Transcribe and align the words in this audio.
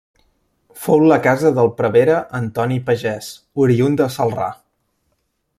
Fou 0.85 1.03
la 1.11 1.19
casa 1.27 1.51
del 1.59 1.69
prevere 1.81 2.17
Antoni 2.39 2.81
Pagès, 2.89 3.31
oriünd 3.67 4.03
de 4.03 4.13
Celrà. 4.17 4.53